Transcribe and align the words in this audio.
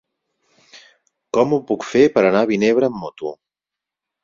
Com 1.39 1.53
ho 1.53 1.61
puc 1.69 1.87
fer 1.91 2.03
per 2.17 2.25
anar 2.31 2.43
a 2.47 2.51
Vinebre 2.55 2.91
amb 2.91 3.01
moto? 3.05 3.37